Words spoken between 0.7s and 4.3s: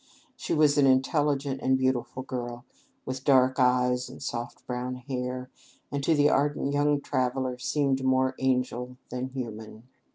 an intelligent and beautiful girl, with dark eyes and